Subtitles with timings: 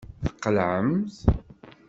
[0.25, 1.17] Tqelɛemt.